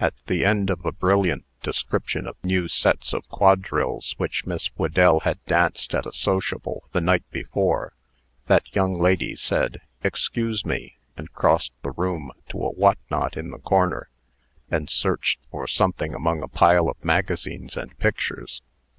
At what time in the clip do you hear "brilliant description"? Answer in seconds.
0.90-2.26